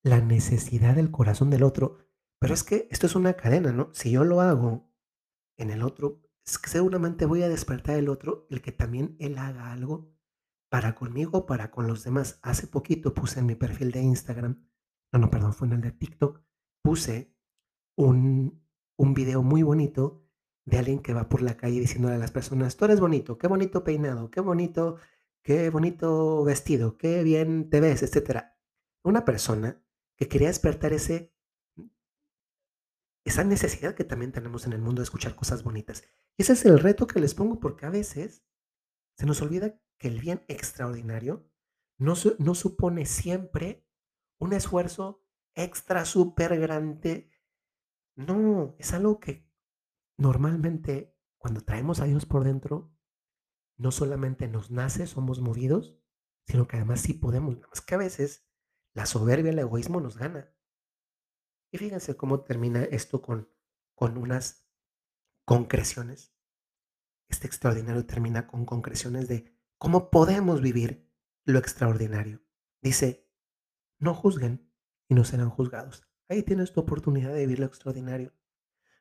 la 0.03 0.21
necesidad 0.21 0.95
del 0.95 1.11
corazón 1.11 1.49
del 1.49 1.63
otro. 1.63 1.99
Pero 2.39 2.53
es 2.53 2.63
que 2.63 2.87
esto 2.89 3.05
es 3.05 3.15
una 3.15 3.33
cadena, 3.33 3.71
¿no? 3.71 3.93
Si 3.93 4.11
yo 4.11 4.23
lo 4.23 4.41
hago 4.41 4.89
en 5.57 5.69
el 5.69 5.83
otro, 5.83 6.21
seguramente 6.43 7.25
voy 7.25 7.43
a 7.43 7.49
despertar 7.49 7.97
el 7.97 8.09
otro, 8.09 8.47
el 8.49 8.61
que 8.61 8.71
también 8.71 9.15
él 9.19 9.37
haga 9.37 9.71
algo 9.71 10.11
para 10.69 10.95
conmigo, 10.95 11.45
para 11.45 11.71
con 11.71 11.87
los 11.87 12.03
demás. 12.03 12.39
Hace 12.41 12.67
poquito 12.67 13.13
puse 13.13 13.39
en 13.39 13.45
mi 13.45 13.55
perfil 13.55 13.91
de 13.91 14.01
Instagram, 14.01 14.65
no, 15.11 15.19
no, 15.19 15.29
perdón, 15.29 15.53
fue 15.53 15.67
en 15.67 15.73
el 15.73 15.81
de 15.81 15.91
TikTok, 15.91 16.41
puse 16.81 17.35
un, 17.97 18.63
un 18.97 19.13
video 19.13 19.43
muy 19.43 19.63
bonito 19.63 20.25
de 20.65 20.77
alguien 20.77 20.99
que 20.99 21.13
va 21.13 21.27
por 21.27 21.41
la 21.41 21.57
calle 21.57 21.79
diciéndole 21.79 22.15
a 22.15 22.19
las 22.19 22.31
personas, 22.31 22.77
tú 22.77 22.85
eres 22.85 22.99
bonito, 22.99 23.37
qué 23.37 23.47
bonito 23.47 23.83
peinado, 23.83 24.29
qué 24.31 24.41
bonito 24.41 24.97
qué 25.43 25.69
bonito 25.69 26.43
vestido, 26.43 26.97
qué 26.97 27.23
bien 27.23 27.69
te 27.69 27.79
ves, 27.79 28.03
etcétera. 28.03 28.57
Una 29.03 29.25
persona 29.25 29.81
que 30.15 30.27
quería 30.27 30.47
despertar 30.49 30.93
ese, 30.93 31.33
esa 33.23 33.43
necesidad 33.43 33.95
que 33.95 34.03
también 34.03 34.31
tenemos 34.31 34.65
en 34.65 34.73
el 34.73 34.81
mundo 34.81 35.01
de 35.01 35.05
escuchar 35.05 35.35
cosas 35.35 35.63
bonitas. 35.63 36.03
Ese 36.37 36.53
es 36.53 36.65
el 36.65 36.79
reto 36.79 37.07
que 37.07 37.19
les 37.19 37.35
pongo 37.35 37.59
porque 37.59 37.85
a 37.85 37.89
veces 37.89 38.43
se 39.17 39.25
nos 39.25 39.41
olvida 39.41 39.79
que 39.97 40.07
el 40.07 40.19
bien 40.19 40.43
extraordinario 40.47 41.47
no, 41.97 42.15
no 42.39 42.55
supone 42.55 43.05
siempre 43.05 43.85
un 44.39 44.53
esfuerzo 44.53 45.23
extra, 45.53 46.05
súper 46.05 46.59
grande. 46.59 47.29
No, 48.15 48.75
es 48.79 48.93
algo 48.93 49.19
que 49.19 49.47
normalmente 50.17 51.15
cuando 51.37 51.61
traemos 51.61 51.99
a 51.99 52.05
Dios 52.05 52.25
por 52.25 52.43
dentro, 52.43 52.91
no 53.77 53.91
solamente 53.91 54.47
nos 54.47 54.71
nace, 54.71 55.07
somos 55.07 55.41
movidos, 55.41 55.95
sino 56.45 56.67
que 56.67 56.77
además 56.77 57.01
sí 57.01 57.13
podemos. 57.13 57.55
Nada 57.55 57.67
más 57.67 57.81
que 57.81 57.95
a 57.95 57.99
veces 57.99 58.47
la 58.93 59.05
soberbia, 59.05 59.51
el 59.51 59.59
egoísmo 59.59 60.01
nos 60.01 60.17
gana. 60.17 60.53
Y 61.71 61.77
fíjense 61.77 62.15
cómo 62.15 62.41
termina 62.41 62.83
esto 62.83 63.21
con, 63.21 63.49
con 63.95 64.17
unas 64.17 64.67
concreciones. 65.45 66.35
Este 67.29 67.47
extraordinario 67.47 68.05
termina 68.05 68.47
con 68.47 68.65
concreciones 68.65 69.27
de 69.29 69.57
cómo 69.77 70.11
podemos 70.11 70.61
vivir 70.61 71.09
lo 71.45 71.59
extraordinario. 71.59 72.43
Dice, 72.81 73.29
no 73.99 74.13
juzguen 74.13 74.69
y 75.07 75.15
no 75.15 75.23
serán 75.23 75.49
juzgados. 75.49 76.07
Ahí 76.27 76.43
tienes 76.43 76.73
tu 76.73 76.81
oportunidad 76.81 77.33
de 77.33 77.41
vivir 77.41 77.59
lo 77.59 77.65
extraordinario. 77.65 78.33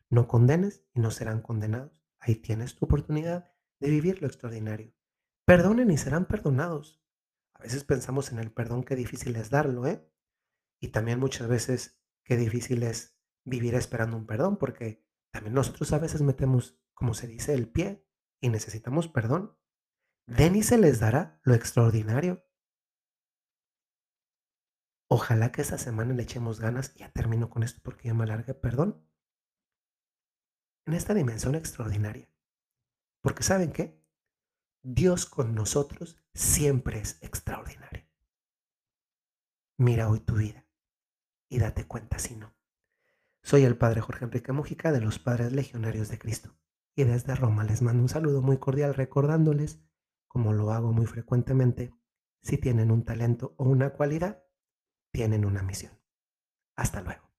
No 0.08 0.28
condenes 0.28 0.84
y 0.94 1.00
no 1.00 1.10
serán 1.10 1.42
condenados. 1.42 1.92
Ahí 2.18 2.36
tienes 2.36 2.76
tu 2.76 2.84
oportunidad 2.84 3.50
de 3.80 3.90
vivir 3.90 4.20
lo 4.20 4.28
extraordinario. 4.28 4.92
Perdonen 5.44 5.90
y 5.90 5.98
serán 5.98 6.26
perdonados. 6.26 7.02
A 7.54 7.62
veces 7.62 7.84
pensamos 7.84 8.32
en 8.32 8.38
el 8.38 8.52
perdón, 8.52 8.84
qué 8.84 8.94
difícil 8.96 9.36
es 9.36 9.50
darlo, 9.50 9.86
¿eh? 9.86 10.08
Y 10.80 10.88
también 10.88 11.18
muchas 11.18 11.48
veces 11.48 11.99
qué 12.24 12.36
difícil 12.36 12.82
es 12.82 13.18
vivir 13.44 13.74
esperando 13.74 14.16
un 14.16 14.26
perdón, 14.26 14.56
porque 14.56 15.04
también 15.32 15.54
nosotros 15.54 15.92
a 15.92 15.98
veces 15.98 16.22
metemos, 16.22 16.80
como 16.94 17.14
se 17.14 17.26
dice, 17.26 17.54
el 17.54 17.70
pie 17.70 18.06
y 18.40 18.48
necesitamos 18.48 19.08
perdón. 19.08 19.56
Den 20.26 20.56
y 20.56 20.62
se 20.62 20.78
les 20.78 21.00
dará 21.00 21.40
lo 21.42 21.54
extraordinario. 21.54 22.44
Ojalá 25.08 25.50
que 25.50 25.62
esta 25.62 25.78
semana 25.78 26.14
le 26.14 26.22
echemos 26.22 26.60
ganas, 26.60 26.94
ya 26.94 27.10
termino 27.10 27.50
con 27.50 27.64
esto 27.64 27.80
porque 27.82 28.08
ya 28.08 28.14
me 28.14 28.24
alargué, 28.24 28.54
perdón, 28.54 29.04
en 30.86 30.94
esta 30.94 31.14
dimensión 31.14 31.56
extraordinaria. 31.56 32.32
Porque 33.20 33.42
¿saben 33.42 33.72
qué? 33.72 34.00
Dios 34.82 35.26
con 35.26 35.54
nosotros 35.54 36.16
siempre 36.32 37.00
es 37.00 37.20
extraordinario. 37.22 38.08
Mira 39.78 40.08
hoy 40.08 40.20
tu 40.20 40.36
vida 40.36 40.69
y 41.50 41.58
date 41.58 41.86
cuenta 41.86 42.18
si 42.18 42.36
no. 42.36 42.54
Soy 43.42 43.64
el 43.64 43.76
Padre 43.76 44.00
Jorge 44.00 44.24
Enrique 44.24 44.52
Mújica 44.52 44.92
de 44.92 45.00
los 45.00 45.18
Padres 45.18 45.52
Legionarios 45.52 46.08
de 46.08 46.18
Cristo 46.18 46.56
y 46.94 47.04
desde 47.04 47.34
Roma 47.34 47.64
les 47.64 47.82
mando 47.82 48.02
un 48.02 48.08
saludo 48.08 48.40
muy 48.40 48.58
cordial 48.58 48.94
recordándoles, 48.94 49.82
como 50.28 50.52
lo 50.52 50.70
hago 50.70 50.92
muy 50.92 51.06
frecuentemente, 51.06 51.92
si 52.40 52.56
tienen 52.56 52.90
un 52.90 53.04
talento 53.04 53.54
o 53.58 53.64
una 53.64 53.90
cualidad, 53.90 54.44
tienen 55.12 55.44
una 55.44 55.62
misión. 55.62 55.92
Hasta 56.76 57.02
luego. 57.02 57.29